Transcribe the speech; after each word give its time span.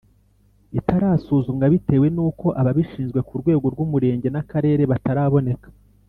itarasuzumwa 0.79 1.65
bitewe 1.73 2.07
n’ 2.15 2.17
uko 2.27 2.47
ababishinzwe 2.61 3.19
ku 3.27 3.33
rwego 3.41 3.65
rw’ 3.73 3.79
umurenge 3.85 4.27
n’ 4.31 4.37
akarere 4.41 4.83
bataraboneka 4.91 5.69